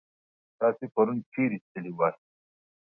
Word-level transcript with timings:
تاسو 0.59 0.83
پرون 0.93 1.17
چيرې 1.31 1.57
تللي 1.71 1.91
واست؟ 1.97 2.23